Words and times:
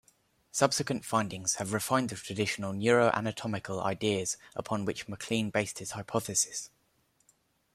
Subsequent 0.51 1.05
findings 1.05 1.57
have 1.57 1.73
refined 1.73 2.09
the 2.09 2.15
traditional 2.15 2.73
neuroanatomical 2.73 3.83
ideas 3.83 4.35
upon 4.55 4.83
which 4.83 5.07
MacLean 5.07 5.51
based 5.51 5.77
his 5.77 5.91
hypothesis. 5.91 6.71